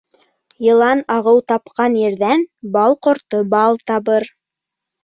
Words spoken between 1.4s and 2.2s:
тапҡан